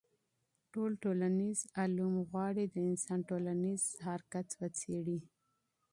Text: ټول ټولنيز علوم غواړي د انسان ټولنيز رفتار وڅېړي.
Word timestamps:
ټول 0.73 0.91
ټولنيز 1.03 1.57
علوم 1.79 2.13
غواړي 2.29 2.63
د 2.69 2.75
انسان 2.89 3.19
ټولنيز 3.29 3.81
رفتار 4.05 4.47
وڅېړي. 4.59 5.19